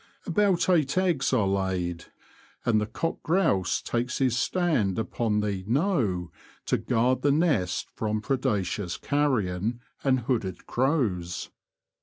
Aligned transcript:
About 0.25 0.67
eight 0.67 0.97
eggs 0.97 1.31
are 1.31 1.45
laid, 1.47 2.05
and 2.65 2.81
the 2.81 2.87
cock 2.87 3.21
grouse 3.21 3.83
takes 3.83 4.17
his 4.17 4.35
stand 4.35 4.97
upon 4.97 5.41
the" 5.41 5.63
knowe" 5.67 6.31
to 6.65 6.79
guard 6.79 7.21
the 7.21 7.31
nest 7.31 7.87
from 7.93 8.19
predaceous 8.19 8.97
carrion 8.97 9.79
and 10.03 10.21
hooded 10.21 10.65
crows. 10.65 11.51